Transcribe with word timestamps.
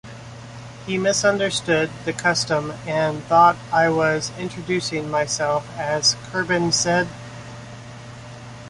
He 0.87 0.97
misunderstood 0.97 1.91
the 2.05 2.11
custom 2.13 2.71
and 2.87 3.23
thought 3.25 3.55
I 3.71 3.89
was 3.89 4.31
introducing 4.39 5.11
myself 5.11 5.69
as 5.77 6.15
Kurban 6.31 6.71
Said. 6.73 7.07